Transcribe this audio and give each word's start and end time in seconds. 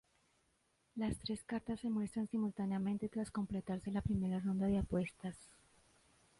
Las 0.95 1.15
tres 1.19 1.43
cartas 1.43 1.79
se 1.79 1.91
muestran 1.91 2.27
simultáneamente 2.27 3.07
tras 3.07 3.29
completarse 3.29 3.91
la 3.91 4.01
primera 4.01 4.39
ronda 4.39 4.65
de 4.65 4.79
apuestas. 4.79 5.37